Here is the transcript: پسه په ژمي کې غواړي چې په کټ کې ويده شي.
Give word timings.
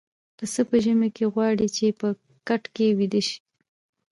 پسه 0.37 0.61
په 0.69 0.75
ژمي 0.83 1.09
کې 1.15 1.25
غواړي 1.33 1.67
چې 1.77 1.85
په 1.99 2.07
کټ 2.47 2.63
کې 2.75 2.95
ويده 2.97 3.21
شي. 3.27 3.39